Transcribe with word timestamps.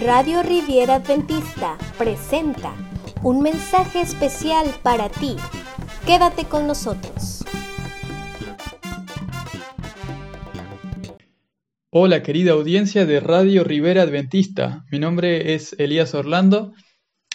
Radio 0.00 0.42
Riviera 0.42 0.94
Adventista 0.94 1.76
presenta 1.98 2.74
un 3.22 3.42
mensaje 3.42 4.00
especial 4.00 4.66
para 4.82 5.10
ti. 5.10 5.36
Quédate 6.06 6.46
con 6.46 6.66
nosotros. 6.66 7.44
Hola 11.90 12.22
querida 12.22 12.52
audiencia 12.52 13.04
de 13.04 13.20
Radio 13.20 13.62
Rivera 13.62 14.00
Adventista. 14.00 14.86
Mi 14.90 14.98
nombre 14.98 15.52
es 15.52 15.76
Elías 15.78 16.14
Orlando. 16.14 16.72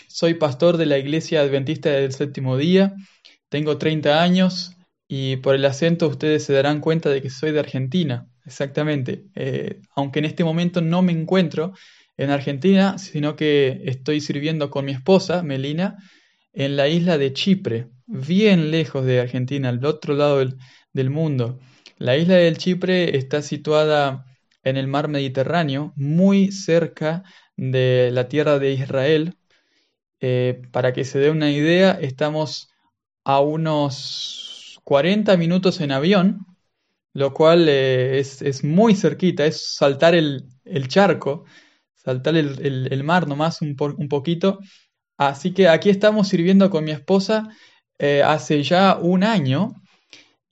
Soy 0.07 0.33
pastor 0.33 0.77
de 0.77 0.87
la 0.87 0.97
Iglesia 0.97 1.41
Adventista 1.41 1.91
del 1.91 2.13
Séptimo 2.13 2.57
Día. 2.57 2.95
Tengo 3.49 3.77
30 3.77 4.23
años 4.23 4.75
y 5.07 5.35
por 5.35 5.53
el 5.53 5.65
acento 5.65 6.07
ustedes 6.07 6.43
se 6.43 6.53
darán 6.53 6.81
cuenta 6.81 7.11
de 7.11 7.21
que 7.21 7.29
soy 7.29 7.51
de 7.51 7.59
Argentina. 7.59 8.27
Exactamente. 8.43 9.25
Eh, 9.35 9.81
aunque 9.95 10.17
en 10.17 10.25
este 10.25 10.43
momento 10.43 10.81
no 10.81 11.03
me 11.03 11.11
encuentro 11.11 11.73
en 12.17 12.29
Argentina, 12.29 12.97
sino 12.97 13.35
que 13.35 13.81
estoy 13.85 14.21
sirviendo 14.21 14.69
con 14.69 14.85
mi 14.85 14.91
esposa, 14.91 15.43
Melina, 15.43 15.97
en 16.53 16.77
la 16.77 16.87
isla 16.87 17.17
de 17.17 17.33
Chipre, 17.33 17.89
bien 18.07 18.71
lejos 18.71 19.05
de 19.05 19.19
Argentina, 19.19 19.69
al 19.69 19.83
otro 19.85 20.15
lado 20.15 20.37
del, 20.93 21.09
mundo. 21.09 21.59
La 21.97 22.17
isla 22.17 22.35
del 22.35 22.57
Chipre 22.57 23.17
está 23.17 23.41
situada 23.41 24.25
en 24.63 24.77
el 24.77 24.87
mar 24.87 25.09
Mediterráneo, 25.09 25.93
muy 25.95 26.51
cerca 26.51 27.23
de 27.57 28.09
la 28.13 28.29
tierra 28.29 28.59
de 28.59 28.73
Israel. 28.73 29.35
Eh, 30.21 30.61
para 30.71 30.93
que 30.93 31.03
se 31.03 31.19
dé 31.19 31.29
una 31.29 31.51
idea, 31.51 31.91
estamos 31.91 32.69
a 33.25 33.41
unos 33.41 34.79
40 34.85 35.35
minutos 35.35 35.81
en 35.81 35.91
avión, 35.91 36.45
lo 37.13 37.33
cual 37.33 37.67
eh, 37.67 38.19
es, 38.19 38.63
muy 38.63 38.95
cerquita, 38.95 39.45
es 39.45 39.75
saltar 39.75 40.15
el, 40.15 40.45
el 40.63 40.87
charco 40.87 41.45
saltar 42.05 42.37
el, 42.37 43.03
mar 43.03 43.27
nomás 43.27 43.61
un, 43.61 43.75
un, 43.97 44.07
poquito. 44.07 44.59
Así 45.17 45.53
que 45.53 45.67
aquí 45.67 45.89
estamos 45.89 46.27
sirviendo 46.27 46.69
con 46.69 46.83
mi 46.83 46.91
esposa 46.91 47.49
eh, 47.97 48.21
hace 48.23 48.61
ya 48.61 48.97
un 49.01 49.23
año 49.23 49.73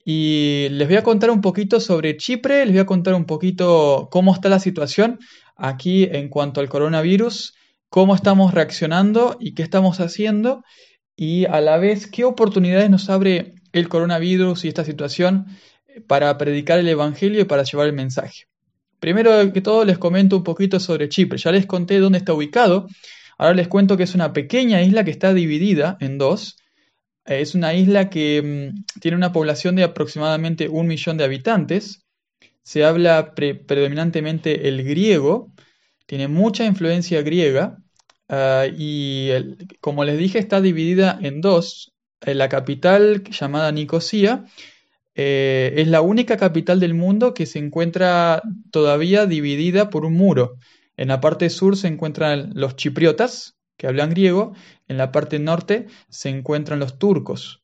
y 0.04 0.68
les 0.70 0.88
voy 0.88 0.96
a 0.96 1.02
contar 1.02 1.30
un 1.30 1.40
poquito 1.40 1.80
sobre 1.80 2.16
Chipre, 2.16 2.64
les 2.66 2.74
voy 2.74 2.80
a 2.80 2.86
contar 2.86 3.14
un 3.14 3.24
poquito 3.24 4.08
cómo 4.10 4.34
está 4.34 4.48
la 4.48 4.58
situación 4.58 5.18
aquí 5.56 6.04
en 6.10 6.28
cuanto 6.28 6.60
al 6.60 6.68
coronavirus, 6.68 7.54
cómo 7.88 8.14
estamos 8.14 8.52
reaccionando 8.52 9.36
y 9.40 9.54
qué 9.54 9.62
estamos 9.62 10.00
haciendo 10.00 10.62
y 11.16 11.44
a 11.46 11.60
la 11.60 11.78
vez 11.78 12.08
qué 12.08 12.24
oportunidades 12.24 12.90
nos 12.90 13.08
abre 13.08 13.54
el 13.72 13.88
coronavirus 13.88 14.64
y 14.64 14.68
esta 14.68 14.84
situación 14.84 15.46
para 16.08 16.36
predicar 16.36 16.78
el 16.80 16.88
Evangelio 16.88 17.42
y 17.42 17.44
para 17.44 17.62
llevar 17.62 17.86
el 17.86 17.92
mensaje. 17.92 18.44
Primero 19.04 19.52
que 19.52 19.60
todo 19.60 19.84
les 19.84 19.98
comento 19.98 20.34
un 20.38 20.42
poquito 20.42 20.80
sobre 20.80 21.10
Chipre. 21.10 21.36
Ya 21.36 21.52
les 21.52 21.66
conté 21.66 21.98
dónde 21.98 22.16
está 22.16 22.32
ubicado. 22.32 22.86
Ahora 23.36 23.52
les 23.52 23.68
cuento 23.68 23.98
que 23.98 24.04
es 24.04 24.14
una 24.14 24.32
pequeña 24.32 24.80
isla 24.80 25.04
que 25.04 25.10
está 25.10 25.34
dividida 25.34 25.98
en 26.00 26.16
dos. 26.16 26.56
Eh, 27.26 27.42
es 27.42 27.54
una 27.54 27.74
isla 27.74 28.08
que 28.08 28.72
mm, 28.72 29.00
tiene 29.02 29.18
una 29.18 29.30
población 29.30 29.76
de 29.76 29.82
aproximadamente 29.82 30.70
un 30.70 30.86
millón 30.86 31.18
de 31.18 31.24
habitantes. 31.24 32.06
Se 32.62 32.82
habla 32.86 33.34
predominantemente 33.34 34.68
el 34.68 34.82
griego. 34.84 35.52
Tiene 36.06 36.26
mucha 36.28 36.64
influencia 36.64 37.20
griega. 37.20 37.76
Ah, 38.30 38.64
y 38.74 39.28
como 39.82 40.04
les 40.04 40.16
dije, 40.16 40.38
está 40.38 40.62
dividida 40.62 41.18
en 41.20 41.42
dos. 41.42 41.92
la 42.22 42.48
capital 42.48 43.22
llamada 43.24 43.70
Nicosia 43.70 44.46
eh, 45.14 45.74
es 45.76 45.88
la 45.88 46.00
única 46.00 46.36
capital 46.36 46.80
del 46.80 46.94
mundo 46.94 47.34
que 47.34 47.46
se 47.46 47.58
encuentra 47.58 48.42
todavía 48.70 49.26
dividida 49.26 49.90
por 49.90 50.04
un 50.04 50.14
muro. 50.14 50.56
En 50.96 51.08
la 51.08 51.20
parte 51.20 51.50
sur 51.50 51.76
se 51.76 51.88
encuentran 51.88 52.50
los 52.54 52.76
chipriotas, 52.76 53.56
que 53.76 53.86
hablan 53.86 54.10
griego, 54.10 54.54
en 54.88 54.96
la 54.96 55.12
parte 55.12 55.38
norte 55.38 55.86
se 56.08 56.28
encuentran 56.28 56.78
los 56.78 56.98
turcos. 56.98 57.62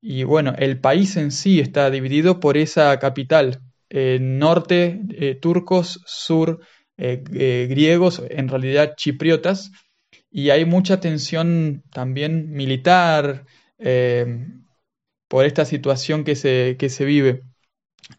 Y 0.00 0.24
bueno, 0.24 0.54
el 0.58 0.80
país 0.80 1.16
en 1.16 1.32
sí 1.32 1.60
está 1.60 1.90
dividido 1.90 2.40
por 2.40 2.56
esa 2.56 2.98
capital. 2.98 3.60
norte, 3.90 5.00
eh, 5.12 5.34
turcos, 5.34 6.02
sur, 6.04 6.60
eh, 6.98 7.66
griegos, 7.70 8.22
en 8.28 8.48
realidad 8.48 8.94
chipriotas. 8.96 9.72
Y 10.30 10.50
hay 10.50 10.64
mucha 10.66 11.00
tensión 11.00 11.82
también 11.90 12.50
militar, 12.50 13.46
por 15.28 15.44
esta 15.44 15.64
situación 15.64 16.24
que 16.24 16.34
se, 16.34 16.76
que 16.78 16.88
se 16.88 17.04
vive, 17.04 17.42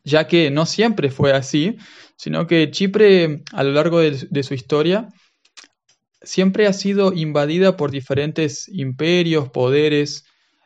ya 0.03 0.27
que 0.27 0.51
no 0.51 0.65
siempre 0.65 1.09
fue 1.09 1.33
así, 1.33 1.77
sino 2.15 2.47
que 2.47 2.69
Chipre 2.71 3.43
a 3.51 3.63
lo 3.63 3.71
largo 3.71 3.99
de, 3.99 4.43
su 4.43 4.53
historia 4.53 5.09
siempre 6.21 6.67
ha 6.67 6.73
sido 6.73 7.13
invadida 7.13 7.75
por 7.77 7.91
diferentes 7.91 8.67
imperios, 8.67 9.49
poderes, 9.49 10.25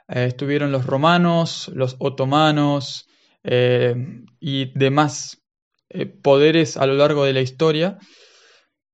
eh, 0.09 0.25
estuvieron 0.25 0.71
los 0.71 0.85
romanos, 0.85 1.71
los 1.73 1.95
otomanos 1.99 3.07
eh, 3.43 3.95
y 4.39 4.77
demás 4.77 5.43
eh, 5.89 6.05
poderes 6.07 6.75
a 6.75 6.85
lo 6.85 6.95
largo 6.95 7.23
de 7.23 7.33
la 7.33 7.41
historia. 7.41 7.97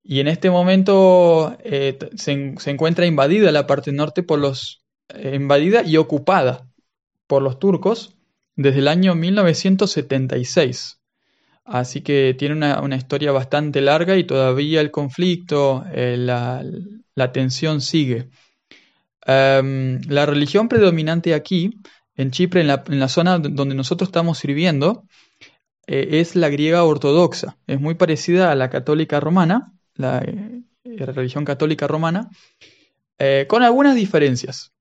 Y 0.04 0.20
en 0.20 0.28
este 0.28 0.50
momento 0.50 1.58
se, 1.64 2.56
se, 2.58 2.70
encuentra 2.72 3.06
invadida 3.06 3.52
la 3.52 3.68
parte 3.68 3.92
norte 3.92 4.24
por 4.24 4.40
los 4.40 4.84
invadida 5.14 5.84
y 5.84 5.98
ocupada 5.98 6.69
por 7.30 7.44
los 7.44 7.60
turcos 7.60 8.18
desde 8.56 8.80
el 8.80 8.88
año 8.88 9.14
1976. 9.14 11.00
Así 11.64 12.02
que 12.02 12.36
tiene 12.38 12.56
una, 12.56 12.96
historia 12.96 13.32
bastante 13.32 13.82
larga 13.82 14.18
y 14.18 14.24
todavía 14.24 14.82
el 14.82 14.90
conflicto, 14.90 15.86
eh, 15.94 16.18
la, 16.18 17.32
tensión 17.32 17.82
sigue. 17.82 18.30
Em, 19.28 20.02
la 20.08 20.26
religión 20.26 20.68
predominante 20.68 21.36
aquí, 21.36 21.70
en 22.16 22.32
Chipre, 22.32 22.62
en 22.62 23.00
la, 23.00 23.08
zona 23.08 23.38
donde 23.38 23.76
nosotros 23.76 24.08
estamos 24.08 24.40
sirviendo, 24.40 25.04
eh, 25.86 26.20
es 26.20 26.36
la 26.36 26.50
griega 26.50 26.84
ortodoxa. 26.84 27.58
Es 27.68 27.80
muy 27.80 27.94
parecida 27.94 28.52
a 28.52 28.56
la 28.56 28.72
católica 28.72 29.20
romana, 29.20 29.72
la 29.94 30.18
eh, 30.26 30.64
religión 30.84 31.46
católica 31.46 31.88
romana, 31.88 32.30
con 33.48 33.62
algunas 33.62 33.96
diferencias. 33.96 34.72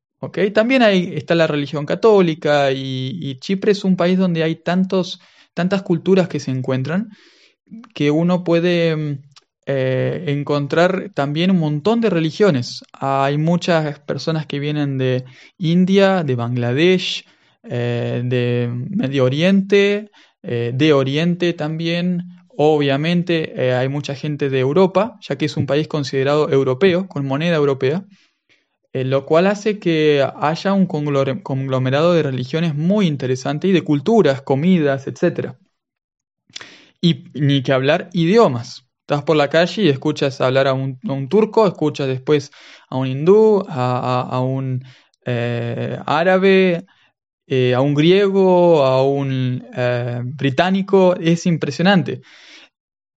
También 0.53 0.83
hay, 0.83 1.13
está 1.15 1.35
la 1.35 1.47
religión 1.47 1.87
católica 1.87 2.73
y, 2.73 3.39
Chipre 3.41 3.73
es 3.73 3.85
un 3.85 3.97
país 3.97 4.19
donde 4.19 4.43
hay 4.43 4.57
tantos, 4.57 5.21
tantas 5.55 5.83
culturas 5.83 6.29
que 6.29 6.41
se 6.41 6.51
encuentran 6.51 7.11
que 7.95 8.11
uno 8.11 8.45
puede 8.45 8.97
mm, 8.97 9.19
eh, 9.67 10.25
encontrar 10.29 11.11
también 11.15 11.51
un 11.51 11.59
montón 11.59 12.01
de 12.01 12.11
religiones. 12.11 12.83
Hay 12.93 13.39
muchas 13.39 14.01
personas 14.01 14.47
que 14.47 14.59
vienen 14.59 14.99
de 14.99 15.25
India, 15.59 16.25
de 16.25 16.35
Bangladesh, 16.35 17.25
eh, 17.65 18.23
de 18.25 18.71
Medio 18.91 19.25
Oriente, 19.25 20.11
eh, 20.43 20.73
de 20.75 20.93
Oriente 20.93 21.53
también. 21.53 22.23
Obviamente 22.61 23.73
hay 23.73 23.89
mucha 23.89 24.17
gente 24.17 24.51
de 24.51 24.59
Europa, 24.59 25.17
ya 25.21 25.37
que 25.39 25.45
es 25.45 25.57
un 25.57 25.67
país 25.67 25.87
considerado 25.87 26.51
europeo, 26.51 27.07
con 27.07 27.25
moneda 27.25 27.55
europea. 27.55 28.05
Eh, 28.99 29.05
lo 29.05 29.27
cual 29.27 29.47
hace 29.47 29.79
que 29.79 30.27
haya 30.41 30.73
un 30.73 30.87
conglomerado 30.87 32.15
de 32.15 32.23
religiones 32.23 32.75
muy 32.75 33.07
interesante 33.07 33.69
y 33.69 33.73
de 33.73 33.83
culturas, 33.83 34.43
comidas, 34.43 35.07
etc. 35.07 35.55
Y 37.01 37.25
ni 37.35 37.63
que 37.63 37.73
hablar 37.73 38.11
idiomas. 38.13 38.87
Estás 39.03 39.23
por 39.23 39.37
la 39.37 39.49
calle 39.51 39.83
y 39.83 39.89
escuchas 39.89 40.41
hablar 40.41 40.67
a 40.67 40.73
un, 40.75 40.99
turco, 41.29 41.67
escuchas 41.67 42.09
después 42.09 42.51
a 42.89 42.97
un 42.97 43.07
hindú, 43.07 43.65
a, 43.69 44.41
un 44.41 44.85
eh, 45.25 45.99
árabe, 46.05 46.85
eh, 47.47 47.75
a 47.75 47.81
un 47.81 47.95
griego, 47.95 48.85
a 48.85 49.03
un 49.05 49.65
británico. 50.37 51.15
Es 51.17 51.47
impresionante. 51.47 52.23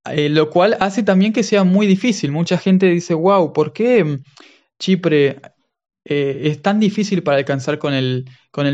lo 0.06 0.50
cual 0.52 0.78
hace 0.80 1.04
también 1.04 1.34
que 1.34 1.44
sea 1.44 1.64
muy 1.64 1.88
difícil. 1.88 2.32
Mucha 2.32 2.58
gente 2.58 2.88
dice, 2.88 3.16
wow, 3.16 3.52
¿por 3.52 3.74
qué 3.74 4.20
Chipre 4.80 5.40
eh, 6.04 6.42
es 6.46 6.62
tan 6.62 6.80
difícil 6.80 7.24
para 7.24 7.38
alcanzar 7.38 7.78
con 7.78 7.94
el, 7.94 8.26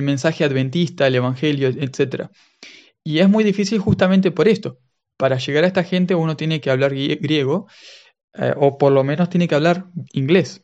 mensaje 0.02 0.44
adventista, 0.44 1.08
el 1.08 1.16
evangelio, 1.16 1.68
etc. 1.68 2.30
Y 3.04 3.20
es 3.20 3.30
muy 3.30 3.44
difícil 3.44 3.80
justamente 3.80 4.32
por 4.32 4.48
esto. 4.48 4.80
Para 5.18 5.38
llegar 5.38 5.64
a 5.64 5.68
esta 5.68 5.84
gente 5.84 6.16
uno 6.16 6.38
tiene 6.38 6.62
que 6.62 6.70
hablar 6.70 6.94
griego, 6.94 7.68
eh, 8.34 8.54
o 8.56 8.78
por 8.78 8.92
lo 8.92 9.04
menos 9.04 9.30
tiene 9.30 9.48
que 9.48 9.56
hablar 9.56 9.88
inglés. 10.14 10.64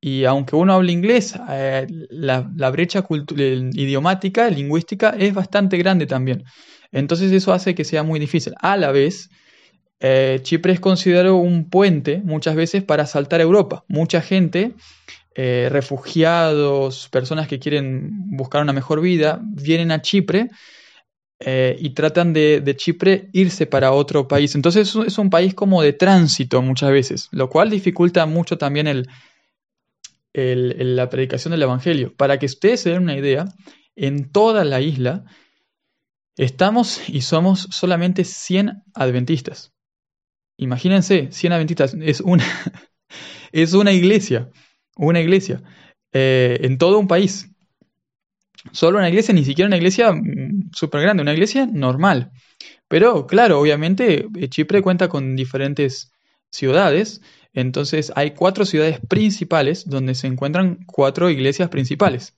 Y 0.00 0.24
aunque 0.24 0.56
uno 0.56 0.74
hable 0.74 0.92
inglés, 0.92 1.34
eh, 1.48 1.86
la, 2.10 2.50
la, 2.56 2.70
brecha 2.70 3.06
idiomática, 3.08 4.50
lingüística, 4.50 5.10
es 5.10 5.32
bastante 5.32 5.76
grande 5.78 6.06
también. 6.06 6.44
Entonces 6.90 7.30
eso 7.32 7.52
hace 7.52 7.74
que 7.74 7.84
sea 7.84 8.02
muy 8.02 8.18
difícil. 8.18 8.54
A 8.60 8.76
la 8.76 8.90
vez, 8.90 9.30
Chipre 10.42 10.72
es 10.72 10.80
considerado 10.80 11.36
un 11.36 11.70
puente 11.70 12.20
muchas 12.24 12.56
veces 12.56 12.82
para 12.82 13.06
saltar 13.06 13.38
a 13.40 13.44
Europa. 13.44 13.84
Mucha 13.86 14.20
gente 14.20 14.74
eh, 15.34 15.68
refugiados, 15.70 17.08
personas 17.08 17.48
que 17.48 17.58
quieren 17.58 18.10
buscar 18.36 18.62
una 18.62 18.72
mejor 18.72 19.00
vida, 19.00 19.40
vienen 19.42 19.90
a 19.90 20.02
Chipre 20.02 20.50
eh, 21.40 21.76
y 21.78 21.90
tratan 21.90 22.32
de, 22.32 22.74
Chipre 22.76 23.28
irse 23.32 23.66
para 23.66 23.92
otro 23.92 24.28
país. 24.28 24.54
Entonces 24.54 24.94
es 25.06 25.18
un 25.18 25.30
país 25.30 25.54
como 25.54 25.82
de 25.82 25.92
tránsito 25.92 26.60
muchas 26.62 26.90
veces, 26.90 27.28
lo 27.32 27.48
cual 27.48 27.70
dificulta 27.70 28.26
mucho 28.26 28.58
también 28.58 28.86
el, 28.86 29.08
la 30.34 31.08
predicación 31.08 31.52
del 31.52 31.62
Evangelio. 31.62 32.14
Para 32.14 32.38
que 32.38 32.46
ustedes 32.46 32.80
se 32.80 32.90
den 32.90 33.02
una 33.02 33.16
idea, 33.16 33.46
en 33.96 34.30
toda 34.30 34.64
la 34.64 34.80
isla 34.80 35.24
estamos 36.36 37.08
y 37.08 37.22
somos 37.22 37.68
solamente 37.70 38.24
100 38.24 38.82
adventistas. 38.94 39.72
Imagínense, 40.56 41.28
100 41.30 41.52
adventistas, 41.52 41.96
es 42.00 42.20
una, 42.20 42.44
es 43.52 43.72
una 43.72 43.92
iglesia, 43.92 44.50
una 44.96 45.20
iglesia, 45.20 45.62
eh, 46.12 46.58
en 46.62 46.78
todo 46.78 46.98
un 46.98 47.08
país. 47.08 47.48
Solo 48.70 48.98
una 48.98 49.08
iglesia, 49.08 49.34
ni 49.34 49.44
siquiera 49.44 49.66
una 49.66 49.76
iglesia 49.76 50.12
mm, 50.12 50.70
súper 50.72 51.02
grande, 51.02 51.22
una 51.22 51.32
iglesia 51.32 51.66
normal. 51.66 52.30
Pero 52.88 53.26
claro, 53.26 53.60
obviamente 53.60 54.26
eh, 54.36 54.48
Chipre 54.48 54.82
cuenta 54.82 55.08
con 55.08 55.34
diferentes 55.34 56.12
ciudades, 56.50 57.22
entonces 57.54 58.12
hay 58.14 58.32
cuatro 58.32 58.64
ciudades 58.64 59.00
principales 59.08 59.88
donde 59.88 60.14
se 60.14 60.26
encuentran 60.26 60.84
cuatro 60.86 61.30
iglesias 61.30 61.68
principales. 61.70 62.36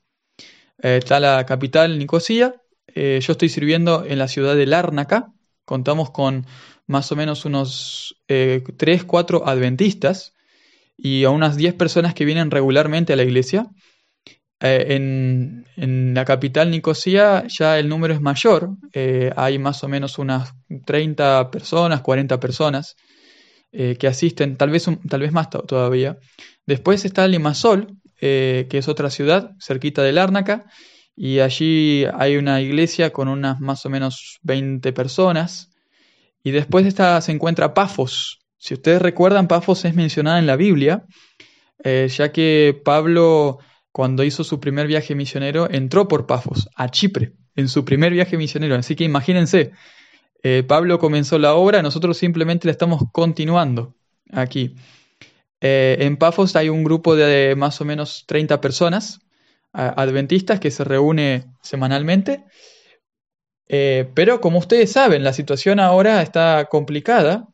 Eh, 0.82 0.98
está 0.98 1.20
la 1.20 1.44
capital 1.46 1.98
Nicosia, 1.98 2.60
yo 2.96 3.32
estoy 3.32 3.48
sirviendo 3.48 4.04
en 4.06 4.20
la 4.20 4.28
ciudad 4.28 4.54
de 4.54 4.66
Lárnaca, 4.66 5.32
contamos 5.64 6.12
con 6.12 6.46
más 6.86 7.10
o 7.10 7.16
menos 7.16 7.44
unos 7.44 8.16
3, 8.28 9.02
4 9.02 9.48
adventistas 9.48 10.33
y 10.96 11.24
a 11.24 11.30
unas 11.30 11.56
10 11.56 11.74
personas 11.74 12.14
que 12.14 12.24
vienen 12.24 12.50
regularmente 12.50 13.12
a 13.12 13.16
la 13.16 13.24
iglesia. 13.24 13.66
Eh, 14.60 14.94
en, 14.96 16.14
la 16.14 16.24
capital 16.24 16.70
Nicosia 16.70 17.44
ya 17.48 17.78
el 17.78 17.88
número 17.88 18.14
es 18.14 18.20
mayor, 18.20 18.70
eh, 18.92 19.32
hay 19.36 19.58
más 19.58 19.82
o 19.82 19.88
menos 19.88 20.18
unas 20.18 20.54
30 20.86 21.50
personas, 21.50 22.00
40 22.02 22.38
personas 22.38 22.96
eh, 23.72 23.96
que 23.98 24.06
asisten, 24.06 24.56
tal 24.56 24.70
vez, 24.70 24.86
tal 25.08 25.20
vez 25.20 25.32
más 25.32 25.50
todavía. 25.50 26.18
Después 26.66 27.04
está 27.04 27.26
Limasol, 27.26 27.98
que 28.20 28.68
es 28.70 28.88
otra 28.88 29.10
ciudad 29.10 29.50
cerquita 29.60 30.02
de 30.02 30.12
Lárnaca, 30.12 30.64
y 31.16 31.40
allí 31.40 32.06
hay 32.14 32.36
una 32.36 32.60
iglesia 32.62 33.12
con 33.12 33.28
unas 33.28 33.60
más 33.60 33.84
o 33.84 33.90
menos 33.90 34.38
20 34.42 34.92
personas. 34.92 35.70
Y 36.42 36.50
después 36.52 36.86
está, 36.86 37.20
se 37.20 37.32
encuentra 37.32 37.74
Pafos. 37.74 38.43
Si 38.64 38.72
ustedes 38.72 39.02
recuerdan, 39.02 39.46
Pafos 39.46 39.84
es 39.84 39.94
mencionada 39.94 40.38
en 40.38 40.46
la 40.46 40.56
Biblia, 40.56 41.04
ya 41.84 42.32
que 42.32 42.80
Pablo 42.82 43.58
cuando 43.94 44.24
hizo 44.24 44.42
su 44.42 44.58
primer 44.58 44.88
viaje 44.88 45.14
misionero, 45.14 45.70
entró 45.70 46.08
por 46.08 46.26
Pafos, 46.26 46.68
a 46.74 46.88
Chipre, 46.88 47.34
en 47.54 47.68
su 47.68 47.84
primer 47.84 48.12
viaje 48.12 48.36
misionero. 48.36 48.74
Así 48.74 48.96
que 48.96 49.04
imagínense, 49.04 49.70
eh, 50.42 50.64
Pablo 50.66 50.98
comenzó 50.98 51.38
la 51.38 51.54
obra, 51.54 51.80
nosotros 51.80 52.18
simplemente 52.18 52.66
la 52.66 52.72
estamos 52.72 53.02
continuando 53.12 53.94
aquí. 54.32 54.74
Eh, 55.60 55.98
en 56.00 56.16
Pafos 56.16 56.56
hay 56.56 56.70
un 56.70 56.82
grupo 56.82 57.14
de 57.14 57.54
más 57.54 57.80
o 57.80 57.84
menos 57.84 58.24
30 58.26 58.60
personas 58.60 59.20
adventistas 59.72 60.58
que 60.58 60.72
se 60.72 60.82
reúne 60.82 61.44
semanalmente. 61.62 62.42
Eh, 63.68 64.10
pero 64.14 64.40
como 64.40 64.58
ustedes 64.58 64.90
saben, 64.90 65.22
la 65.22 65.32
situación 65.32 65.78
ahora 65.78 66.20
está 66.22 66.64
complicada, 66.64 67.46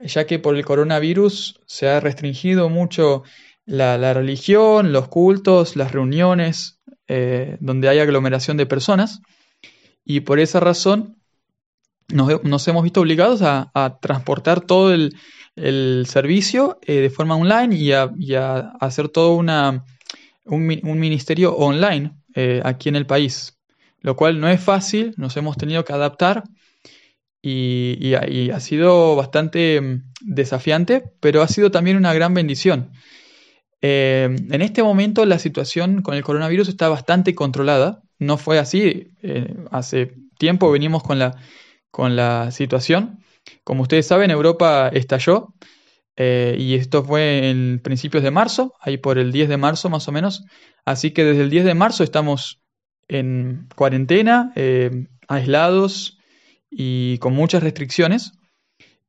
ya 0.00 0.26
que 0.26 0.38
por 0.38 0.56
el 0.56 0.64
coronavirus 0.64 1.60
se 1.66 1.88
ha 1.88 2.00
restringido 2.00 2.68
mucho 2.68 3.22
la, 3.66 4.14
religión, 4.14 4.92
los 4.92 5.08
cultos, 5.08 5.76
las 5.76 5.92
reuniones, 5.92 6.80
eh, 7.06 7.56
donde 7.60 7.88
hay 7.88 7.98
aglomeración 7.98 8.56
de 8.56 8.66
personas. 8.66 9.20
Y 10.04 10.20
por 10.20 10.40
esa 10.40 10.60
razón 10.60 11.20
nos, 12.08 12.68
hemos 12.68 12.82
visto 12.82 13.00
obligados 13.00 13.42
a, 13.42 13.98
transportar 14.00 14.60
todo 14.60 14.92
el, 14.92 15.12
servicio 16.06 16.78
eh, 16.86 16.94
de 16.94 17.10
forma 17.10 17.36
online 17.36 17.76
y 17.76 17.92
a, 17.92 18.72
hacer 18.80 19.08
todo 19.08 19.34
un, 19.34 20.66
ministerio 20.98 21.54
online 21.54 22.12
eh, 22.34 22.62
aquí 22.64 22.88
en 22.88 22.96
el 22.96 23.06
país, 23.06 23.58
lo 24.00 24.16
cual 24.16 24.40
no 24.40 24.48
es 24.48 24.60
fácil, 24.60 25.14
nos 25.16 25.36
hemos 25.36 25.56
tenido 25.56 25.84
que 25.84 25.92
adaptar 25.92 26.44
y, 27.42 28.14
ha 28.14 28.60
sido 28.60 29.16
bastante 29.16 29.80
mm, 29.80 30.12
desafiante, 30.20 31.04
pero 31.20 31.42
ha 31.42 31.48
sido 31.48 31.70
también 31.70 31.96
una 31.96 32.12
gran 32.12 32.34
bendición. 32.34 32.92
Eh, 33.82 34.24
en 34.50 34.62
este 34.62 34.82
momento 34.82 35.24
la 35.24 35.38
situación 35.38 36.02
con 36.02 36.14
el 36.14 36.22
coronavirus 36.22 36.68
está 36.68 36.88
bastante 36.88 37.34
controlada. 37.34 38.02
No 38.18 38.36
fue 38.36 38.58
así. 38.58 39.12
Eh, 39.22 39.54
hace 39.70 40.14
tiempo 40.38 40.70
venimos 40.70 41.02
con 41.02 41.18
la, 41.18 41.36
con 41.90 42.16
la 42.16 42.50
situación. 42.50 43.20
Como 43.64 43.82
ustedes 43.82 44.06
saben, 44.06 44.30
Europa 44.30 44.90
estalló 44.92 45.54
eh, 46.16 46.56
y 46.58 46.74
esto 46.74 47.02
fue 47.02 47.48
en 47.48 47.80
principios 47.82 48.22
de 48.22 48.30
marzo, 48.30 48.74
ahí 48.80 48.98
por 48.98 49.16
el 49.18 49.32
10 49.32 49.48
de 49.48 49.56
marzo 49.56 49.88
más 49.88 50.06
o 50.08 50.12
menos. 50.12 50.44
Así 50.84 51.12
que 51.12 51.24
desde 51.24 51.42
el 51.42 51.50
10 51.50 51.64
de 51.64 51.74
marzo 51.74 52.04
estamos 52.04 52.60
en 53.08 53.66
cuarentena, 53.74 54.52
aislados 55.26 56.19
y 56.70 57.18
con 57.18 57.34
muchas 57.34 57.62
restricciones. 57.62 58.32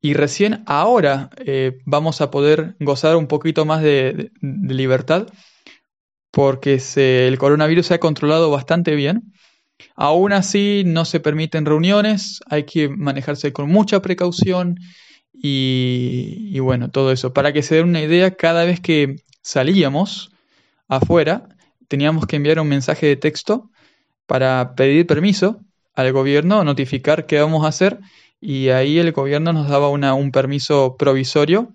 Y 0.00 0.14
recién 0.14 0.64
ahora 0.66 1.30
eh, 1.36 1.78
vamos 1.84 2.20
a 2.20 2.30
poder 2.30 2.74
gozar 2.80 3.16
un 3.16 3.28
poquito 3.28 3.64
más 3.64 3.82
de, 3.82 4.32
libertad 4.40 5.28
porque 6.32 6.80
el 6.96 7.38
coronavirus 7.38 7.86
se 7.86 7.94
ha 7.94 8.00
controlado 8.00 8.50
bastante 8.50 8.96
bien. 8.96 9.32
Aún 9.94 10.32
así 10.32 10.82
no 10.86 11.04
se 11.04 11.20
permiten 11.20 11.66
reuniones, 11.66 12.40
hay 12.48 12.64
que 12.64 12.88
manejarse 12.88 13.52
con 13.52 13.68
mucha 13.68 14.00
precaución 14.00 14.76
y, 15.32 16.58
bueno, 16.60 16.90
todo 16.90 17.12
eso. 17.12 17.32
Para 17.32 17.52
que 17.52 17.62
se 17.62 17.76
den 17.76 17.88
una 17.88 18.02
idea, 18.02 18.34
cada 18.34 18.64
vez 18.64 18.80
que 18.80 19.16
salíamos 19.42 20.32
afuera 20.88 21.48
teníamos 21.88 22.26
que 22.26 22.36
enviar 22.36 22.58
un 22.58 22.68
mensaje 22.68 23.06
de 23.06 23.16
texto 23.16 23.70
para 24.26 24.74
pedir 24.74 25.06
permiso 25.06 25.60
al 25.94 26.12
gobierno, 26.12 26.64
notificar 26.64 27.26
qué 27.26 27.40
vamos 27.40 27.64
a 27.64 27.68
hacer 27.68 28.00
y 28.42 28.70
ahí 28.70 28.98
el 28.98 29.12
gobierno 29.12 29.52
nos 29.52 29.68
daba 29.68 29.88
un 29.88 30.32
permiso 30.32 30.96
provisorio 30.98 31.72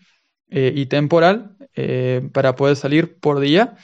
eh, 0.50 0.74
y 0.76 0.88
temporal 0.88 1.56
eh, 1.76 2.30
para 2.34 2.56
poder 2.56 2.76
salir 2.76 3.18
por 3.20 3.40
día. 3.40 3.78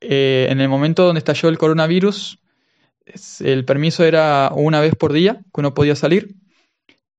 Eh, 0.00 0.48
en 0.50 0.60
el 0.60 0.68
momento 0.68 1.04
donde 1.04 1.20
estalló 1.20 1.48
el 1.48 1.56
coronavirus, 1.56 2.40
el 3.38 3.64
permiso 3.64 4.04
era 4.04 4.50
una 4.52 4.80
vez 4.80 4.96
por 4.96 5.12
día 5.12 5.34
que 5.34 5.60
uno 5.60 5.72
podía 5.72 5.94
salir 5.94 6.34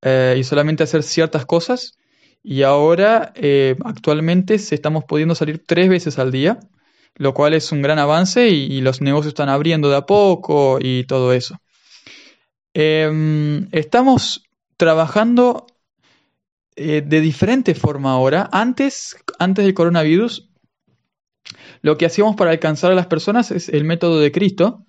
y 0.04 0.44
solamente 0.44 0.84
hacer 0.84 1.04
ciertas 1.04 1.46
cosas. 1.46 1.98
Y 2.44 2.64
ahora, 2.64 3.34
actualmente, 3.84 4.56
estamos 4.56 5.06
pudiendo 5.06 5.36
salir 5.36 5.64
tres 5.66 5.90
veces 5.90 6.20
al 6.20 6.32
día, 6.32 6.60
lo 7.16 7.34
cual 7.34 7.54
es 7.54 7.72
un 7.72 7.82
gran 7.82 8.00
avance 8.00 8.50
y, 8.50 8.66
y 8.66 8.82
los 8.82 9.02
negocios 9.02 9.30
están 9.30 9.50
abriendo 9.50 9.90
de 9.90 9.98
a 9.98 10.06
poco 10.06 10.78
y 10.82 11.06
todo 11.06 11.34
eso. 11.34 11.58
Em, 12.80 13.70
estamos 13.72 14.44
trabajando 14.78 15.66
eh, 16.76 17.02
de 17.02 17.22
diferente 17.22 17.74
forma 17.74 18.12
ahora. 18.12 18.48
Antes, 18.52 19.18
antes 19.40 19.66
del 19.66 19.74
coronavirus, 19.74 20.52
lo 21.82 21.98
que 21.98 22.06
hacíamos 22.06 22.36
para 22.36 22.52
alcanzar 22.52 22.92
a 22.92 22.96
las 22.96 23.08
personas 23.08 23.50
es 23.50 23.70
el 23.70 23.84
método 23.84 24.20
de 24.20 24.32
Cristo, 24.32 24.86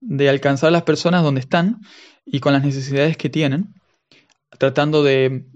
de 0.00 0.28
alcanzar 0.28 0.68
a 0.68 0.72
las 0.72 0.82
personas 0.82 1.22
donde 1.22 1.40
están 1.40 1.80
y 2.26 2.40
con 2.40 2.52
las 2.52 2.62
necesidades 2.62 3.16
que 3.16 3.30
tienen, 3.30 3.72
tratando 4.58 5.02
de 5.02 5.46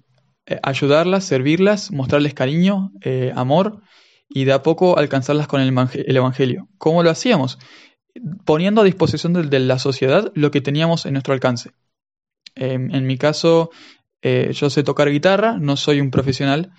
eh, 0.47 0.61
ayudarlas, 0.63 1.27
servirlas, 1.27 1.93
mostrarles 1.93 2.33
cariño, 2.33 2.91
eh, 3.03 3.35
amor 3.37 3.83
y 4.31 4.45
de 4.45 4.55
a 4.55 4.63
poco 4.63 4.97
alcanzarlas 4.97 5.47
con 5.47 5.61
el, 5.61 5.69
Evangelio. 6.17 6.69
¿Cómo 6.79 7.03
lo 7.03 7.11
hacíamos? 7.11 7.59
Poniendo 8.45 8.81
a 8.81 8.85
disposición 8.85 9.33
de 9.33 9.59
la 9.61 9.79
sociedad 9.79 10.33
lo 10.35 10.51
que 10.51 10.61
teníamos 10.61 11.07
en 11.07 11.13
nuestro 11.13 11.35
alcance. 11.35 11.71
Em, 12.55 12.95
en 12.95 13.07
mi 13.07 13.17
caso, 13.17 13.71
eh, 14.23 14.51
yo 14.53 14.71
sé 14.71 14.83
tocar 14.83 15.11
guitarra, 15.11 15.57
no 15.59 15.77
soy 15.77 16.01
un 16.01 16.11
profesional, 16.11 16.73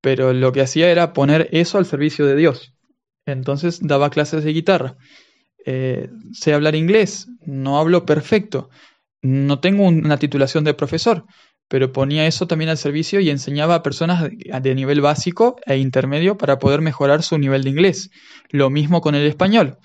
pero 0.00 0.32
lo 0.32 0.52
que 0.52 0.60
hacía 0.60 0.90
era 0.90 1.12
poner 1.12 1.48
eso 1.52 1.78
al 1.78 1.86
servicio 1.86 2.26
de 2.26 2.36
Dios. 2.36 2.74
Entonces 3.26 3.80
daba 3.82 4.10
clases 4.10 4.44
de 4.44 4.52
guitarra. 4.52 4.96
Eh, 5.64 6.08
sé 6.32 6.54
hablar 6.54 6.76
inglés, 6.76 7.26
no 7.44 7.78
hablo 7.78 8.06
perfecto, 8.06 8.70
no 9.20 9.58
tengo 9.58 9.84
una 9.84 10.16
titulación 10.16 10.62
de 10.62 10.74
profesor, 10.74 11.24
pero 11.68 11.92
ponía 11.92 12.26
eso 12.26 12.46
también 12.46 12.68
al 12.68 12.78
servicio 12.78 13.18
y 13.18 13.30
enseñaba 13.30 13.74
a 13.74 13.82
personas 13.82 14.30
de 14.30 14.74
nivel 14.74 15.00
básico 15.00 15.56
e 15.66 15.78
intermedio 15.78 16.38
para 16.38 16.60
poder 16.60 16.80
mejorar 16.80 17.24
su 17.24 17.36
nivel 17.38 17.64
de 17.64 17.70
inglés. 17.70 18.10
Lo 18.50 18.70
mismo 18.70 19.00
con 19.00 19.16
el 19.16 19.26
español. 19.26 19.78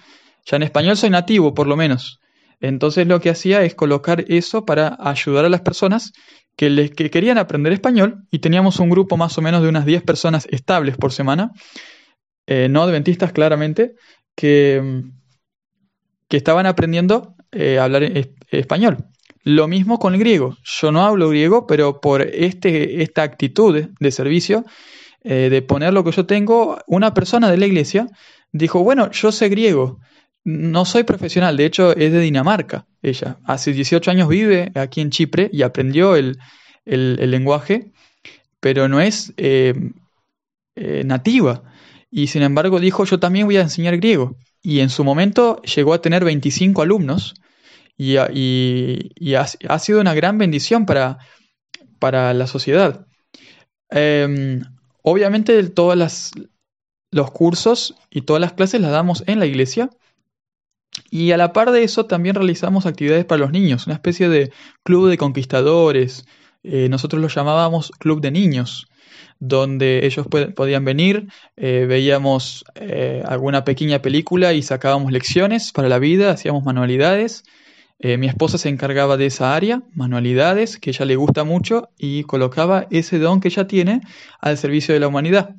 Ya 0.45 0.57
en 0.57 0.63
español 0.63 0.97
soy 0.97 1.09
nativo, 1.09 1.53
por 1.53 1.67
lo 1.67 1.75
menos. 1.75 2.19
Entonces 2.59 3.07
lo 3.07 3.19
que 3.19 3.29
hacía 3.29 3.63
es 3.63 3.75
colocar 3.75 4.25
eso 4.27 4.65
para 4.65 4.97
ayudar 4.99 5.45
a 5.45 5.49
las 5.49 5.61
personas 5.61 6.13
que, 6.55 6.69
les, 6.69 6.91
querían 6.91 7.37
aprender 7.37 7.73
español 7.73 8.23
y 8.31 8.39
teníamos 8.39 8.79
un 8.79 8.89
grupo 8.89 9.17
más 9.17 9.37
o 9.37 9.41
menos 9.41 9.63
de 9.63 9.69
unas 9.69 9.85
10 9.85 10.03
personas 10.03 10.47
estables 10.51 10.97
por 10.97 11.11
semana, 11.11 11.51
eh, 12.45 12.67
no 12.69 12.83
adventistas 12.83 13.31
claramente, 13.31 13.95
que, 14.35 15.03
que 16.27 16.37
estaban 16.37 16.65
aprendiendo 16.65 17.35
eh, 17.51 17.79
a 17.79 17.85
hablar 17.85 18.03
español. 18.51 19.05
Lo 19.43 19.67
mismo 19.67 19.97
con 19.97 20.13
el 20.13 20.19
griego. 20.19 20.55
Yo 20.63 20.91
no 20.91 21.03
hablo 21.03 21.29
griego, 21.29 21.65
pero 21.65 21.99
por 21.99 22.21
este, 22.21 23.01
esta 23.01 23.23
actitud 23.23 23.87
de 23.99 24.11
servicio, 24.11 24.63
eh, 25.23 25.49
de 25.49 25.61
poner 25.61 25.93
lo 25.93 26.03
que 26.03 26.11
yo 26.11 26.25
tengo, 26.25 26.79
una 26.87 27.13
persona 27.13 27.49
de 27.49 27.57
la 27.57 27.67
iglesia 27.67 28.07
dijo, 28.51 28.83
bueno, 28.83 29.11
yo 29.11 29.31
sé 29.31 29.49
griego, 29.49 29.99
no 30.43 30.85
soy 30.85 31.03
profesional, 31.03 31.57
de 31.57 31.65
hecho 31.65 31.95
es 31.95 32.11
de 32.11 32.19
Dinamarca, 32.19 32.87
ella. 33.01 33.37
Hace 33.45 33.73
18 33.73 34.11
años 34.11 34.27
vive 34.27 34.71
aquí 34.75 35.01
en 35.01 35.11
Chipre 35.11 35.49
y 35.53 35.61
aprendió 35.61 36.15
el, 36.15 36.37
lenguaje, 36.85 37.91
pero 38.59 38.87
no 38.87 39.01
es 39.01 39.33
eh, 39.37 39.73
eh, 40.75 41.03
nativa. 41.05 41.63
Y 42.09 42.27
sin 42.27 42.41
embargo 42.41 42.79
dijo, 42.79 43.05
yo 43.05 43.19
también 43.19 43.45
voy 43.45 43.57
a 43.57 43.61
enseñar 43.61 43.97
griego. 43.97 44.35
Y 44.61 44.79
en 44.79 44.89
su 44.89 45.03
momento 45.03 45.61
llegó 45.61 45.93
a 45.93 46.01
tener 46.01 46.25
25 46.25 46.81
alumnos 46.81 47.35
y, 47.97 48.15
ha, 48.15 49.79
sido 49.79 50.01
una 50.01 50.13
gran 50.13 50.37
bendición 50.37 50.85
para, 50.85 51.19
para 51.99 52.33
la 52.33 52.47
sociedad. 52.47 53.05
Em, 53.89 54.61
obviamente 55.03 55.61
todos 55.69 56.33
los 57.11 57.31
cursos 57.31 57.95
y 58.09 58.21
todas 58.21 58.41
las 58.41 58.53
clases 58.53 58.81
las 58.81 58.91
damos 58.91 59.23
en 59.27 59.39
la 59.39 59.45
iglesia. 59.45 59.89
Y 61.09 61.31
a 61.31 61.37
la 61.37 61.53
par 61.53 61.71
de 61.71 61.83
eso 61.83 62.05
también 62.05 62.35
realizamos 62.35 62.85
actividades 62.85 63.25
para 63.25 63.39
los 63.39 63.51
niños, 63.51 63.85
una 63.87 63.95
especie 63.95 64.29
de 64.29 64.51
club 64.83 65.09
de 65.09 65.17
conquistadores. 65.17 66.25
Eh, 66.63 66.87
nosotros 66.89 67.21
lo 67.21 67.27
llamábamos 67.27 67.91
club 67.99 68.21
de 68.21 68.31
niños 68.31 68.87
donde 69.39 70.05
ellos 70.05 70.27
podían 70.55 70.85
venir, 70.85 71.27
eh, 71.57 71.85
veíamos 71.89 72.63
eh, 72.75 73.23
alguna 73.25 73.63
pequeña 73.63 73.99
película 73.99 74.53
y 74.53 74.61
sacábamos 74.61 75.11
lecciones 75.11 75.71
para 75.71 75.89
la 75.89 75.97
vida, 75.97 76.31
hacíamos 76.31 76.63
manualidades. 76.63 77.43
Mi 78.03 78.25
esposa 78.25 78.57
se 78.57 78.67
encargaba 78.67 79.15
de 79.15 79.27
esa 79.27 79.55
área, 79.55 79.83
manualidades, 79.93 80.79
que 80.79 80.89
ella 80.89 81.05
le 81.05 81.15
gusta 81.15 81.43
mucho, 81.43 81.89
y 81.99 82.23
colocaba 82.23 82.87
ese 82.89 83.19
don 83.19 83.39
que 83.41 83.49
ella 83.49 83.67
tiene 83.67 84.01
al 84.39 84.57
servicio 84.57 84.95
de 84.95 84.99
la 84.99 85.07
humanidad. 85.07 85.55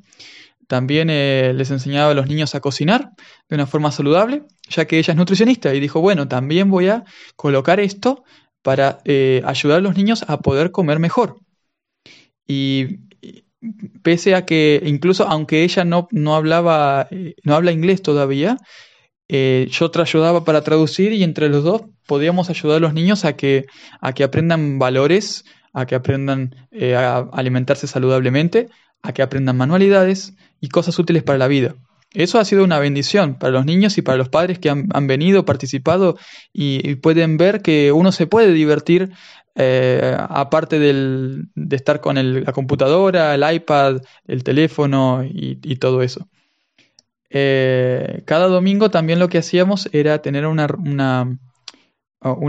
También 0.67 1.07
les 1.07 1.71
enseñaba 1.71 2.11
a 2.11 2.13
los 2.13 2.27
niños 2.27 2.55
a 2.55 2.61
cocinar 2.61 3.11
de 3.49 3.55
una 3.55 3.67
forma 3.67 3.91
saludable, 3.91 4.43
ya 4.69 4.85
que 4.85 4.97
ella 4.97 5.11
es 5.13 5.17
nutricionista 5.17 5.73
y 5.73 5.79
dijo, 5.79 6.01
bueno, 6.01 6.27
también 6.27 6.69
voy 6.69 6.87
a 6.87 7.03
colocar 7.35 7.79
esto 7.79 8.23
para 8.61 8.99
ayudar 9.45 9.79
a 9.79 9.81
los 9.81 9.95
niños 9.95 10.23
a 10.27 10.39
poder 10.39 10.71
comer 10.71 10.99
mejor. 10.99 11.37
Y 12.47 12.99
pese 14.01 14.35
a 14.35 14.45
que 14.45 14.81
incluso 14.85 15.27
aunque 15.27 15.63
ella 15.63 15.83
no, 15.85 16.07
no 16.11 16.35
hablaba, 16.35 17.07
eh, 17.11 17.35
no 17.43 17.55
habla 17.55 17.71
inglés 17.71 18.01
todavía, 18.01 18.57
eh, 19.29 19.67
yo 19.71 19.89
te 19.89 20.01
ayudaba 20.01 20.43
para 20.43 20.63
traducir 20.63 21.13
y 21.13 21.23
entre 21.23 21.49
los 21.49 21.63
dos 21.63 21.83
podíamos 22.05 22.49
ayudar 22.49 22.77
a 22.77 22.81
los 22.81 22.93
niños 22.93 23.25
a 23.25 23.33
que, 23.35 23.65
a 24.01 24.13
que 24.13 24.23
aprendan 24.23 24.79
valores, 24.79 25.45
a 25.73 25.85
que 25.85 25.95
aprendan 25.95 26.55
eh, 26.71 26.95
a 26.95 27.29
alimentarse 27.31 27.87
saludablemente, 27.87 28.69
a 29.03 29.13
que 29.13 29.21
aprendan 29.21 29.57
manualidades 29.57 30.33
y 30.59 30.69
cosas 30.69 30.97
útiles 30.97 31.23
para 31.23 31.37
la 31.37 31.47
vida. 31.47 31.75
Eso 32.13 32.39
ha 32.39 32.45
sido 32.45 32.63
una 32.63 32.79
bendición 32.79 33.35
para 33.35 33.51
los 33.51 33.65
niños 33.65 33.97
y 33.97 34.01
para 34.01 34.17
los 34.17 34.29
padres 34.29 34.59
que 34.59 34.69
han, 34.69 35.07
venido, 35.07 35.45
participado 35.45 36.17
y, 36.53 36.95
pueden 36.95 37.37
ver 37.37 37.61
que 37.61 37.91
uno 37.91 38.11
se 38.11 38.27
puede 38.27 38.53
divertir 38.53 39.11
eh, 39.55 40.15
aparte 40.17 40.79
de 40.79 41.45
estar 41.71 42.01
con 42.01 42.43
la 42.43 42.51
computadora, 42.53 43.33
el 43.35 43.55
iPad, 43.55 44.01
el 44.27 44.43
teléfono 44.43 45.23
y, 45.23 45.75
todo 45.77 46.03
eso. 46.03 46.29
Eh, 47.29 48.21
cada 48.25 48.47
domingo 48.47 48.91
también 48.91 49.17
lo 49.17 49.27
que 49.27 49.39
hacíamos 49.39 49.89
era 49.91 50.21
tener 50.21 50.45
un 50.45 50.59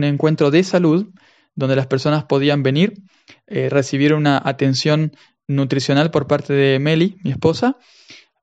encuentro 0.05 0.51
de 0.51 0.63
salud 0.63 1.09
donde 1.55 1.77
las 1.77 1.87
personas 1.87 2.25
podían 2.25 2.63
venir, 2.63 3.03
eh, 3.47 3.69
recibir 3.71 4.13
una 4.13 4.41
atención 4.45 5.13
nutricional 5.47 6.11
por 6.11 6.27
parte 6.27 6.53
de 6.53 6.79
Meli, 6.79 7.19
mi 7.23 7.31
esposa, 7.31 7.77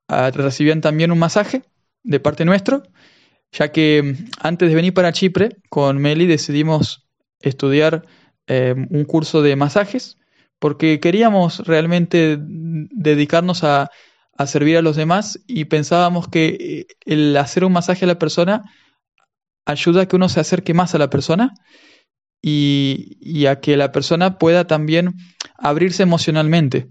ah, 0.08 0.30
recibían 0.30 0.80
también 0.80 1.12
un 1.12 1.18
masaje 1.18 1.62
de 2.02 2.20
parte 2.20 2.44
nuestro, 2.44 2.82
ya 3.52 3.72
que 3.72 4.02
mm, 4.02 4.30
antes 4.40 4.68
de 4.68 4.74
venir 4.74 4.94
para 4.94 5.12
Chipre, 5.12 5.56
con 5.68 5.98
Meli 5.98 6.26
decidimos 6.26 7.06
estudiar 7.40 8.06
eh, 8.46 8.74
un 8.90 9.04
curso 9.04 9.42
de 9.42 9.56
masajes 9.56 10.18
porque 10.62 11.00
queríamos 11.00 11.58
realmente 11.66 12.38
dedicarnos 12.40 13.64
a, 13.64 13.90
servir 14.46 14.76
a 14.76 14.82
los 14.82 14.94
demás 14.94 15.40
y 15.48 15.64
pensábamos 15.66 16.28
que 16.28 16.46
eh, 16.60 16.86
el 17.04 17.36
hacer 17.36 17.64
un 17.64 17.72
masaje 17.72 18.04
a 18.04 18.08
la 18.08 18.18
persona 18.18 18.64
ayuda 19.64 20.02
a 20.02 20.06
que 20.06 20.16
uno 20.16 20.28
se 20.28 20.38
acerque 20.38 20.72
más 20.72 20.94
a 20.94 20.98
la 20.98 21.10
persona 21.10 21.52
y, 22.40 23.46
a 23.46 23.60
que 23.60 23.76
la 23.76 23.90
persona 23.90 24.38
pueda 24.38 24.66
también 24.66 25.14
abrirse 25.62 26.02
emocionalmente. 26.02 26.88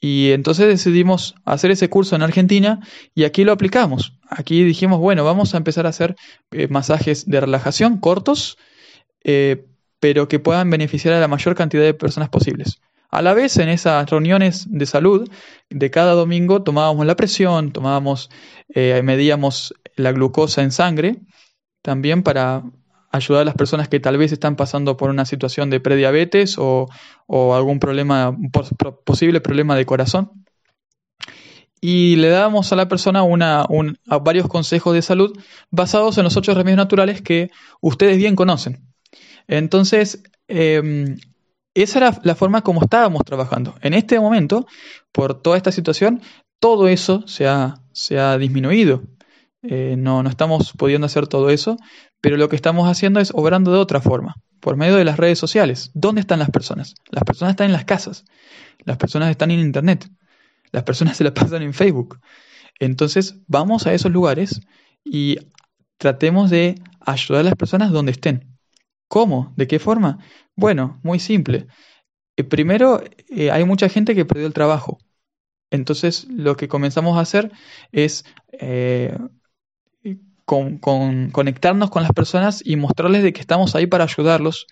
Y 0.00 0.30
entonces 0.30 0.66
decidimos 0.68 1.34
hacer 1.44 1.72
ese 1.72 1.90
curso 1.90 2.16
en 2.16 2.22
Argentina 2.22 2.80
y 3.14 3.24
aquí 3.24 3.44
lo 3.44 3.52
aplicamos. 3.52 4.14
Aquí 4.30 4.62
dijimos, 4.62 5.00
bueno, 5.00 5.24
vamos 5.24 5.54
a 5.54 5.58
empezar 5.58 5.86
a 5.86 5.90
hacer 5.90 6.16
eh, 6.52 6.68
masajes 6.68 7.26
de 7.26 7.40
relajación 7.40 7.98
cortos, 7.98 8.56
pero 10.00 10.28
que 10.28 10.38
puedan 10.38 10.70
beneficiar 10.70 11.14
a 11.14 11.20
la 11.20 11.28
mayor 11.28 11.54
cantidad 11.54 11.82
de 11.82 11.92
personas 11.92 12.30
posibles. 12.30 12.80
A 13.10 13.22
la 13.22 13.32
vez, 13.32 13.56
en 13.56 13.70
esas 13.70 14.08
reuniones 14.10 14.66
de 14.68 14.84
salud 14.84 15.30
de 15.70 15.90
cada 15.90 16.12
domingo 16.12 16.62
tomábamos 16.62 17.06
la 17.06 17.16
presión, 17.16 17.72
tomábamos, 17.72 18.28
eh, 18.68 19.00
medíamos 19.02 19.74
la 19.96 20.12
glucosa 20.12 20.62
en 20.62 20.72
sangre, 20.72 21.16
también 21.80 22.22
para 22.22 22.64
ayudar 23.10 23.42
a 23.42 23.44
las 23.44 23.54
personas 23.54 23.88
que 23.88 24.00
tal 24.00 24.18
vez 24.18 24.32
están 24.32 24.56
pasando 24.56 24.96
por 24.96 25.10
una 25.10 25.24
situación 25.24 25.70
de 25.70 25.80
prediabetes 25.80 26.56
o, 26.58 26.88
algún 27.28 27.80
problema, 27.80 28.36
posible 29.04 29.40
problema 29.40 29.76
de 29.76 29.86
corazón. 29.86 30.44
Y 31.80 32.16
le 32.16 32.28
dábamos 32.28 32.72
a 32.72 32.76
la 32.76 32.88
persona 32.88 33.22
una, 33.22 33.66
varios 34.22 34.48
consejos 34.48 34.94
de 34.94 35.02
salud 35.02 35.38
basados 35.70 36.18
en 36.18 36.24
los 36.24 36.36
ocho 36.36 36.54
remedios 36.54 36.78
naturales 36.78 37.22
que 37.22 37.50
ustedes 37.80 38.16
bien 38.16 38.34
conocen. 38.34 38.82
Entonces, 39.46 40.22
em, 40.48 41.18
esa 41.74 41.98
era 41.98 42.20
la 42.24 42.34
forma 42.34 42.62
como 42.62 42.82
estábamos 42.82 43.22
trabajando. 43.24 43.76
En 43.80 43.94
este 43.94 44.18
momento, 44.18 44.66
por 45.12 45.40
toda 45.40 45.56
esta 45.56 45.70
situación, 45.70 46.20
todo 46.58 46.88
eso 46.88 47.26
se 47.28 47.46
ha, 47.46 47.80
se 47.92 48.18
ha 48.18 48.36
disminuido. 48.38 49.02
Eh, 49.62 49.96
no, 49.98 50.22
no 50.22 50.30
estamos 50.30 50.72
pudiendo 50.76 51.06
hacer 51.06 51.26
todo 51.26 51.50
eso, 51.50 51.76
pero 52.20 52.36
lo 52.36 52.48
que 52.48 52.56
estamos 52.56 52.88
haciendo 52.88 53.20
es 53.20 53.32
obrando 53.34 53.72
de 53.72 53.78
otra 53.78 54.00
forma, 54.00 54.36
por 54.60 54.76
medio 54.76 54.96
de 54.96 55.04
las 55.04 55.16
redes 55.16 55.38
sociales. 55.38 55.90
¿Dónde 55.94 56.20
están 56.20 56.38
las 56.38 56.50
personas? 56.50 56.94
Las 57.10 57.24
personas 57.24 57.52
están 57.52 57.66
en 57.66 57.72
las 57.72 57.84
casas, 57.84 58.24
las 58.84 58.96
personas 58.96 59.30
están 59.30 59.50
en 59.50 59.60
Internet, 59.60 60.08
las 60.70 60.84
personas 60.84 61.16
se 61.16 61.24
la 61.24 61.34
pasan 61.34 61.62
en 61.62 61.74
Facebook. 61.74 62.20
Entonces, 62.78 63.36
vamos 63.46 63.86
a 63.86 63.94
esos 63.94 64.12
lugares 64.12 64.60
y 65.04 65.38
tratemos 65.96 66.50
de 66.50 66.80
ayudar 67.00 67.40
a 67.40 67.44
las 67.44 67.56
personas 67.56 67.90
donde 67.90 68.12
estén. 68.12 68.56
¿Cómo? 69.08 69.52
¿De 69.56 69.66
qué 69.66 69.78
forma? 69.78 70.18
Bueno, 70.54 71.00
muy 71.02 71.18
simple. 71.18 71.66
Eh, 72.36 72.44
primero, 72.44 73.02
eh, 73.30 73.50
hay 73.50 73.64
mucha 73.64 73.88
gente 73.88 74.14
que 74.14 74.24
perdió 74.24 74.46
el 74.46 74.52
trabajo. 74.52 74.98
Entonces, 75.70 76.26
lo 76.30 76.56
que 76.56 76.68
comenzamos 76.68 77.18
a 77.18 77.22
hacer 77.22 77.50
es 77.90 78.24
conectarnos 80.48 81.90
con 81.90 82.02
las 82.02 82.12
personas 82.12 82.62
y 82.64 82.76
mostrarles 82.76 83.22
de 83.22 83.32
que 83.32 83.40
estamos 83.40 83.74
ahí 83.74 83.86
para 83.86 84.04
ayudarlos. 84.04 84.66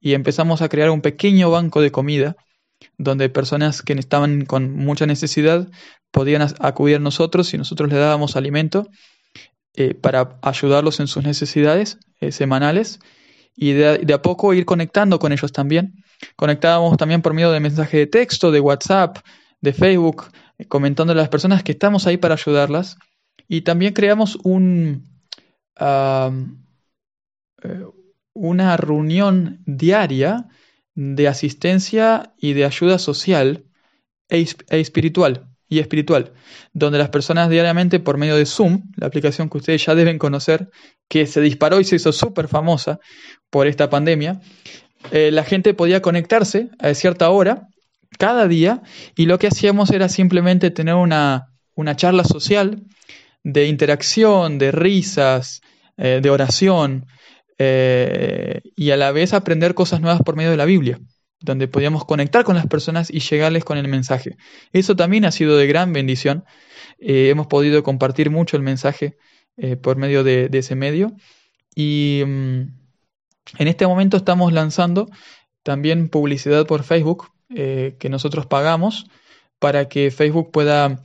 Y 0.00 0.14
empezamos 0.14 0.62
a 0.62 0.68
crear 0.68 0.90
un 0.90 1.00
pequeño 1.00 1.50
banco 1.50 1.80
de 1.80 1.90
comida 1.90 2.36
donde 2.98 3.28
personas 3.28 3.82
que 3.82 3.92
estaban 3.92 4.44
con 4.44 4.74
mucha 4.74 5.06
necesidad 5.06 5.68
podían 6.10 6.46
acudir 6.60 6.96
a 6.96 7.00
nosotros 7.00 7.52
y 7.54 7.58
nosotros 7.58 7.90
les 7.90 7.98
dábamos 7.98 8.36
alimento 8.36 8.88
para 10.00 10.38
ayudarlos 10.42 11.00
en 11.00 11.06
sus 11.06 11.24
necesidades 11.24 11.98
semanales 12.30 12.98
y 13.56 13.72
de, 13.72 14.14
a 14.14 14.22
poco 14.22 14.54
ir 14.54 14.64
conectando 14.64 15.18
con 15.18 15.32
ellos 15.32 15.52
también. 15.52 16.02
Conectábamos 16.36 16.96
también 16.96 17.22
por 17.22 17.34
medio 17.34 17.50
de 17.52 17.60
mensaje 17.60 17.98
de 17.98 18.06
texto, 18.06 18.50
de 18.50 18.60
WhatsApp, 18.60 19.18
de 19.60 19.72
Facebook, 19.72 20.24
eh, 20.58 20.64
comentando 20.66 21.12
a 21.12 21.16
las 21.16 21.28
personas 21.28 21.62
que 21.62 21.72
estamos 21.72 22.06
ahí 22.06 22.16
para 22.16 22.34
ayudarlas. 22.34 22.96
Y 23.48 23.62
también 23.62 23.92
creamos 23.92 24.38
un, 24.44 25.09
eh, 25.80 26.30
una 28.34 28.76
reunión 28.76 29.62
diaria 29.66 30.48
de 30.94 31.28
asistencia 31.28 32.34
y 32.38 32.52
de 32.52 32.64
ayuda 32.64 32.98
social 32.98 33.64
e, 34.28 34.46
e 34.68 34.80
espiritual 34.80 35.48
y 35.68 35.78
espiritual, 35.78 36.32
donde 36.72 36.98
las 36.98 37.10
personas 37.10 37.48
diariamente 37.48 38.00
por 38.00 38.18
medio 38.18 38.36
de 38.36 38.44
Zoom, 38.44 38.90
la 38.96 39.06
aplicación 39.06 39.48
que 39.48 39.58
ustedes 39.58 39.84
ya 39.84 39.94
deben 39.94 40.18
conocer, 40.18 40.68
que 41.08 41.26
se 41.26 41.40
disparó 41.40 41.80
y 41.80 41.84
se 41.84 41.96
hizo 41.96 42.12
súper 42.12 42.48
famosa 42.48 42.98
por 43.50 43.68
esta 43.68 43.88
pandemia, 43.88 44.40
eh, 45.12 45.30
la 45.30 45.44
gente 45.44 45.72
podía 45.72 46.02
conectarse 46.02 46.70
a 46.80 46.92
cierta 46.94 47.30
hora 47.30 47.68
cada 48.18 48.48
día 48.48 48.82
y 49.16 49.26
lo 49.26 49.38
que 49.38 49.46
hacíamos 49.46 49.90
era 49.90 50.08
simplemente 50.08 50.70
tener 50.70 50.94
una, 50.94 51.54
una 51.74 51.96
charla 51.96 52.24
social 52.24 52.82
de 53.44 53.66
interacción, 53.66 54.58
de 54.58 54.72
risas, 54.72 55.62
eh, 56.02 56.20
de 56.22 56.30
oración, 56.30 57.04
eh, 57.58 58.62
y 58.74 58.90
a 58.90 58.96
la 58.96 59.12
vez 59.12 59.34
aprender 59.34 59.74
cosas 59.74 60.00
nuevas 60.00 60.22
por 60.22 60.34
medio 60.34 60.50
de 60.50 60.56
la 60.56 60.64
Biblia, 60.64 60.98
donde 61.40 61.68
podíamos 61.68 62.06
conectar 62.06 62.42
con 62.42 62.56
las 62.56 62.66
personas 62.66 63.10
y 63.10 63.20
llegarles 63.20 63.66
con 63.66 63.76
el 63.76 63.86
mensaje. 63.86 64.38
Eso 64.72 64.96
también 64.96 65.26
ha 65.26 65.30
sido 65.30 65.58
de 65.58 65.66
gran 65.66 65.92
bendición. 65.92 66.44
Eh, 66.98 67.28
hemos 67.28 67.48
podido 67.48 67.82
compartir 67.82 68.30
mucho 68.30 68.56
el 68.56 68.62
mensaje 68.62 69.18
por 69.82 69.98
medio 69.98 70.24
de, 70.24 70.48
ese 70.50 70.74
medio. 70.74 71.12
Y 71.74 72.22
mm, 72.24 72.62
en 73.58 73.68
este 73.68 73.86
momento 73.86 74.16
estamos 74.16 74.54
lanzando 74.54 75.10
también 75.62 76.08
publicidad 76.08 76.66
por 76.66 76.82
Facebook 76.82 77.28
que 77.50 78.08
nosotros 78.08 78.46
pagamos 78.46 79.04
para 79.58 79.86
que 79.90 80.10
Facebook 80.10 80.50
pueda 80.50 81.04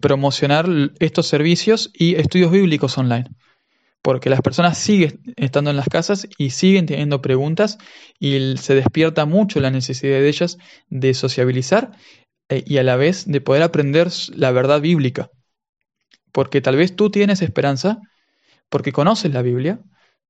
promocionar 0.00 0.66
estos 0.98 1.26
servicios 1.26 1.90
y 1.94 2.14
estudios 2.16 2.50
bíblicos 2.52 2.96
online 2.98 3.28
porque 4.02 4.30
las 4.30 4.40
personas 4.40 4.78
siguen 4.78 5.20
estando 5.36 5.70
en 5.70 5.76
las 5.76 5.88
casas 5.88 6.26
y 6.38 6.50
siguen 6.50 6.86
teniendo 6.86 7.20
preguntas 7.20 7.78
y 8.18 8.56
se 8.56 8.74
despierta 8.74 9.26
mucho 9.26 9.60
la 9.60 9.70
necesidad 9.70 10.18
de 10.18 10.28
ellas 10.28 10.58
de 10.88 11.14
sociabilizar 11.14 11.92
eh, 12.48 12.64
y 12.66 12.78
a 12.78 12.82
la 12.82 12.96
vez 12.96 13.26
de 13.26 13.40
poder 13.40 13.62
aprender 13.62 14.08
la 14.34 14.52
verdad 14.52 14.80
bíblica. 14.80 15.30
Porque 16.32 16.60
tal 16.60 16.76
vez 16.76 16.96
tú 16.96 17.10
tienes 17.10 17.42
esperanza 17.42 17.98
porque 18.68 18.92
conoces 18.92 19.32
la 19.32 19.42
Biblia, 19.42 19.80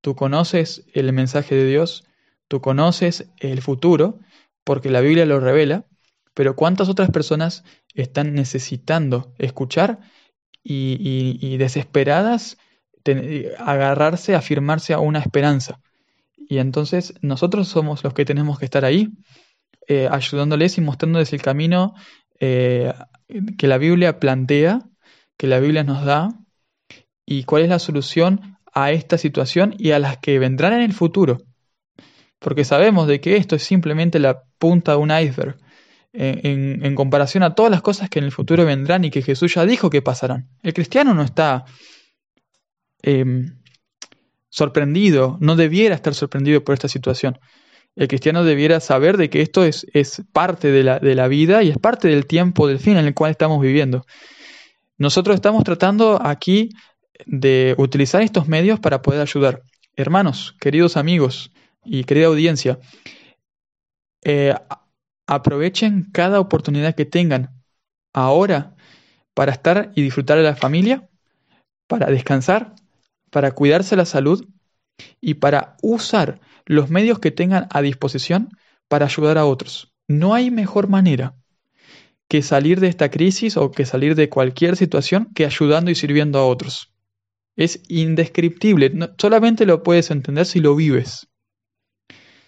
tú 0.01 0.17
conoces 0.17 0.85
el 0.93 1.13
mensaje 1.13 1.55
de 1.55 1.67
Dios, 1.67 2.05
tú 2.49 2.61
conoces 2.61 3.31
el 3.39 3.61
futuro, 3.61 4.19
porque 4.65 4.91
la 4.91 5.01
Biblia 5.01 5.27
lo 5.27 5.41
revela, 5.41 5.85
pero 6.35 6.57
¿cuántas 6.57 6.89
otras 6.89 7.11
personas 7.11 7.65
están 7.95 8.35
necesitando 8.35 9.35
escuchar 9.39 10.01
y, 10.63 11.57
desesperadas? 11.57 12.57
agarrarse, 13.59 14.35
afirmarse 14.35 14.93
a 14.93 15.01
una 15.01 15.21
esperanza. 15.21 15.81
Y 16.37 16.59
entonces 16.59 17.15
nosotros 17.23 17.67
somos 17.67 18.05
los 18.05 18.13
que 18.13 18.25
tenemos 18.27 18.59
que 18.59 18.67
estar 18.67 18.85
ahí, 18.85 19.09
eh, 19.89 20.07
ayudándoles 20.11 20.77
y 20.79 20.83
mostrándoles 20.83 21.33
el 21.33 21.41
camino 21.41 21.95
eh, 22.39 22.93
que 23.57 23.67
la 23.67 23.79
Biblia 23.79 24.19
plantea, 24.19 24.81
que 25.37 25.47
la 25.47 25.61
Biblia 25.61 25.83
nos 25.83 26.05
da, 26.05 26.29
y 27.25 27.45
cuál 27.45 27.63
es 27.63 27.69
la 27.69 27.79
solución 27.79 28.59
a 28.73 28.93
esta 28.93 29.19
situación 29.19 29.75
y 29.79 29.93
a 29.93 29.99
las 29.99 30.19
que 30.19 30.39
vendrán 30.39 30.73
en 30.73 30.83
el 30.83 30.93
futuro. 30.93 31.39
Porque 32.39 32.65
sabemos 32.65 33.07
de 33.07 33.21
que 33.21 33.37
esto 33.37 33.57
es 33.57 33.63
simplemente 33.63 34.19
la 34.19 34.43
punta 34.59 34.93
de 34.93 34.99
un 34.99 35.11
iceberg 35.11 35.57
en, 36.13 36.95
comparación 36.95 37.43
a 37.43 37.55
todas 37.55 37.71
las 37.71 37.83
cosas 37.83 38.11
que 38.11 38.19
en 38.19 38.25
el 38.25 38.33
futuro 38.33 38.65
vendrán 38.65 39.05
y 39.05 39.11
que 39.11 39.23
Jesús 39.23 39.55
ya 39.55 39.65
dijo 39.65 39.91
que 39.91 40.03
pasarán. 40.03 40.49
El 40.63 40.75
cristiano 40.75 41.15
no 41.15 41.23
está 41.23 41.65
Em, 43.03 43.57
sorprendido, 44.51 45.39
no 45.41 45.57
debiera 45.57 45.95
estar 45.95 46.15
sorprendido 46.15 46.65
por 46.65 46.75
esta 46.75 46.89
situación. 46.89 47.39
El 47.97 48.09
cristiano 48.09 48.45
debiera 48.45 48.81
saber 48.81 49.17
de 49.17 49.31
que 49.31 49.43
esto 49.43 49.65
es, 49.65 49.87
es 49.93 50.23
parte 50.33 50.71
de 50.71 50.83
la, 50.83 50.99
de 50.99 51.15
la, 51.15 51.29
vida 51.29 51.63
y 51.63 51.71
es 51.71 51.79
parte 51.79 52.09
del 52.09 52.27
tiempo, 52.27 52.67
del 52.67 52.79
fin 52.79 52.97
en 52.97 53.07
el 53.07 53.15
cual 53.15 53.31
estamos 53.31 53.61
viviendo. 53.61 54.05
Nosotros 54.99 55.35
estamos 55.37 55.65
tratando 55.65 56.21
aquí 56.21 56.71
de 57.27 57.75
utilizar 57.79 58.23
estos 58.23 58.49
medios 58.49 58.81
para 58.81 59.03
poder 59.03 59.21
ayudar. 59.21 59.63
Hermanos, 59.97 60.57
queridos 60.61 60.97
amigos 60.97 61.53
y 61.85 62.05
querida 62.05 62.27
audiencia, 62.27 62.79
eh, 64.23 64.55
aprovechen 65.31 66.11
cada 66.13 66.41
oportunidad 66.41 66.95
que 66.95 67.07
tengan 67.07 67.63
ahora 68.13 68.75
para 69.35 69.53
estar 69.53 69.93
y 69.95 70.03
disfrutar 70.03 70.37
de 70.37 70.45
la 70.45 70.57
familia, 70.57 71.09
para 71.87 72.07
descansar 72.07 72.75
para 73.31 73.53
cuidarse 73.53 73.97
la 73.97 74.05
salud 74.05 74.47
y 75.21 75.35
para 75.35 75.77
usar 75.83 76.41
los 76.67 76.91
medios 76.91 77.19
que 77.19 77.31
tengan 77.31 77.69
a 77.71 77.81
disposición 77.81 78.51
para 78.89 79.07
ayudar 79.07 79.39
a 79.39 79.47
otros. 79.47 79.93
No 80.09 80.35
hay 80.35 80.51
mejor 80.51 80.89
manera 80.89 81.37
que 82.29 82.43
salir 82.43 82.81
de 82.81 82.89
esta 82.89 83.11
crisis 83.11 83.57
o 83.57 83.71
que 83.71 83.87
salir 83.87 84.15
de 84.15 84.29
cualquier 84.29 84.77
situación 84.77 85.31
que 85.35 85.47
ayudando 85.47 85.91
y 85.91 85.95
sirviendo 85.95 86.39
a 86.39 86.47
otros. 86.47 86.93
Es 87.57 87.83
indescriptible, 87.89 88.93
solamente 89.19 89.67
lo 89.67 89.83
puedes 89.83 90.11
entender 90.11 90.47
si 90.47 90.61
lo 90.61 90.77
vives. 90.77 91.29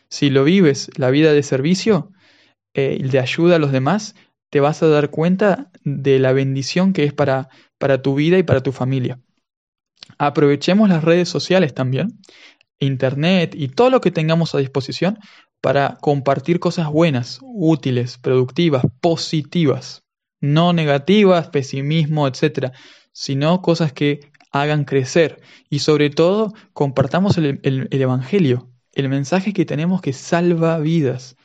Si 0.08 0.30
lo 0.30 0.44
vives, 0.44 0.90
la 0.96 1.10
vida 1.10 1.32
de 1.32 1.42
servicio, 1.42 2.12
eh, 2.74 2.98
de 3.02 3.18
ayuda 3.18 3.56
a 3.56 3.58
los 3.58 3.72
demás, 3.72 4.14
te 4.50 4.60
vas 4.60 4.82
a 4.82 4.88
dar 4.88 5.10
cuenta 5.10 5.70
de 5.84 6.18
la 6.18 6.32
bendición 6.32 6.92
que 6.92 7.04
es 7.04 7.12
para, 7.12 7.48
para 7.78 8.02
tu 8.02 8.14
vida 8.14 8.38
y 8.38 8.42
para 8.42 8.62
tu 8.62 8.72
familia. 8.72 9.18
Aprovechemos 10.18 10.88
las 10.88 11.04
redes 11.04 11.28
sociales 11.28 11.74
también, 11.74 12.18
Internet 12.78 13.54
y 13.56 13.68
todo 13.68 13.90
lo 13.90 14.00
que 14.00 14.10
tengamos 14.10 14.54
a 14.54 14.58
disposición 14.58 15.18
para 15.60 15.96
compartir 16.00 16.58
cosas 16.58 16.90
buenas, 16.90 17.38
útiles, 17.42 18.18
productivas, 18.18 18.84
positivas, 19.00 20.02
no 20.40 20.72
negativas, 20.72 21.48
pesimismo, 21.48 22.26
etc., 22.26 22.72
sino 23.12 23.62
cosas 23.62 23.92
que 23.92 24.32
hagan 24.50 24.84
crecer 24.84 25.40
y 25.70 25.78
sobre 25.78 26.10
todo 26.10 26.52
compartamos 26.72 27.38
el, 27.38 27.88
Evangelio, 27.90 28.68
el 28.92 29.08
mensaje 29.08 29.52
que 29.52 29.64
tenemos 29.64 30.02
que 30.02 30.12
salva 30.12 30.78
vidas, 30.78 31.36